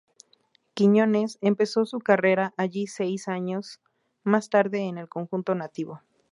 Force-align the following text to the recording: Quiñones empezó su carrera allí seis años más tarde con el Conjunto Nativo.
Quiñones 0.73 1.37
empezó 1.41 1.85
su 1.85 1.99
carrera 1.99 2.55
allí 2.57 2.87
seis 2.87 3.27
años 3.27 3.81
más 4.23 4.49
tarde 4.49 4.79
con 4.87 4.97
el 4.97 5.07
Conjunto 5.07 5.53
Nativo. 5.53 6.01